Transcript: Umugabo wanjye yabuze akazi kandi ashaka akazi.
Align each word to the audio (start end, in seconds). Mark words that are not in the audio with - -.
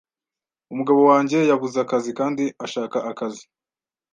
Umugabo 0.71 1.01
wanjye 1.09 1.37
yabuze 1.49 1.77
akazi 1.85 2.09
kandi 2.19 2.43
ashaka 2.65 2.97
akazi. 3.11 3.43